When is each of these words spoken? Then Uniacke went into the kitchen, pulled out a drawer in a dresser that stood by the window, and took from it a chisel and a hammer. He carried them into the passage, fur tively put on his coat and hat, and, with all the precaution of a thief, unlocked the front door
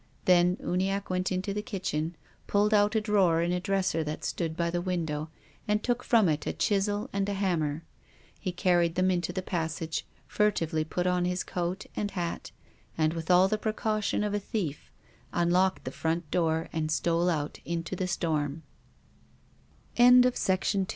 Then 0.25 0.57
Uniacke 0.63 1.11
went 1.11 1.31
into 1.31 1.53
the 1.53 1.61
kitchen, 1.61 2.15
pulled 2.47 2.73
out 2.73 2.95
a 2.95 3.01
drawer 3.01 3.43
in 3.43 3.51
a 3.51 3.59
dresser 3.59 4.03
that 4.03 4.23
stood 4.25 4.57
by 4.57 4.71
the 4.71 4.81
window, 4.81 5.29
and 5.67 5.83
took 5.83 6.03
from 6.03 6.27
it 6.27 6.47
a 6.47 6.53
chisel 6.53 7.07
and 7.13 7.29
a 7.29 7.35
hammer. 7.35 7.83
He 8.39 8.51
carried 8.51 8.95
them 8.95 9.11
into 9.11 9.31
the 9.31 9.43
passage, 9.43 10.07
fur 10.25 10.49
tively 10.49 10.89
put 10.89 11.05
on 11.05 11.25
his 11.25 11.43
coat 11.43 11.85
and 11.95 12.09
hat, 12.09 12.49
and, 12.97 13.13
with 13.13 13.29
all 13.29 13.47
the 13.47 13.59
precaution 13.59 14.23
of 14.23 14.33
a 14.33 14.39
thief, 14.39 14.89
unlocked 15.33 15.83
the 15.83 15.91
front 15.91 16.31
door 16.31 16.67